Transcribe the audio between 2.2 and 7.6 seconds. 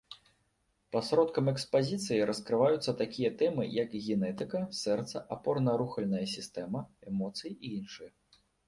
раскрываюцца такія тэмы, як генетыка, сэрца, апорна-рухальная сістэма, эмоцыі